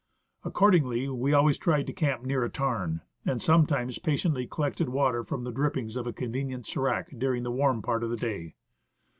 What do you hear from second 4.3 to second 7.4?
collected water from the drippings of a con venient s^rac